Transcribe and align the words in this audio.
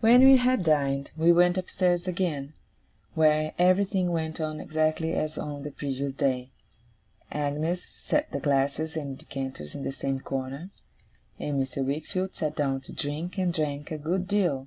When 0.00 0.24
we 0.24 0.38
had 0.38 0.64
dined, 0.64 1.12
we 1.16 1.30
went 1.30 1.56
upstairs 1.56 2.08
again, 2.08 2.54
where 3.14 3.54
everything 3.60 4.10
went 4.10 4.40
on 4.40 4.58
exactly 4.58 5.12
as 5.14 5.38
on 5.38 5.62
the 5.62 5.70
previous 5.70 6.12
day. 6.14 6.50
Agnes 7.30 7.84
set 7.84 8.32
the 8.32 8.40
glasses 8.40 8.96
and 8.96 9.16
decanters 9.16 9.76
in 9.76 9.84
the 9.84 9.92
same 9.92 10.18
corner, 10.18 10.70
and 11.38 11.62
Mr. 11.62 11.86
Wickfield 11.86 12.34
sat 12.34 12.56
down 12.56 12.80
to 12.80 12.92
drink, 12.92 13.38
and 13.38 13.54
drank 13.54 13.92
a 13.92 13.98
good 13.98 14.26
deal. 14.26 14.66